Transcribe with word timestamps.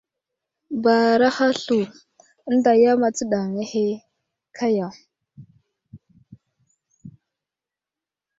Baaraha 0.83 1.47
slu 1.59 1.79
ənta 2.51 2.71
yam 2.81 3.01
astəɗaŋŋa 3.07 3.63
ahe 3.65 3.85
kaya! 4.57 4.87